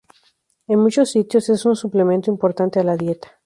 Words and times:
En 0.67 0.79
muchos 0.79 1.11
sitios 1.11 1.47
es 1.49 1.63
un 1.63 1.75
suplemento 1.75 2.31
importante 2.31 2.79
a 2.79 2.83
la 2.83 2.97
dieta. 2.97 3.37